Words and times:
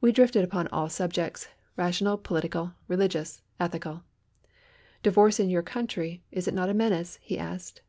We 0.00 0.12
drifted 0.12 0.44
upon 0.44 0.66
all 0.68 0.88
subjects, 0.88 1.46
rational, 1.76 2.16
political, 2.16 2.72
religious, 2.88 3.42
ethical. 3.60 4.02
"Divorce 5.02 5.38
in 5.38 5.50
your 5.50 5.62
country, 5.62 6.22
is 6.30 6.48
it 6.48 6.54
not 6.54 6.70
a 6.70 6.74
menace?" 6.74 7.18
he 7.20 7.36
asked. 7.38 7.82